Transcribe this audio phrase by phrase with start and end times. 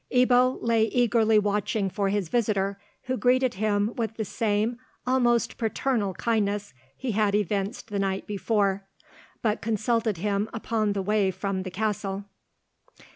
[0.11, 6.15] Ebbo lay eagerly watching for his visitor, who greeted him with the same almost paternal
[6.15, 8.87] kindness he had evinced the night before,
[9.43, 12.25] but consulted him upon the way from the castle.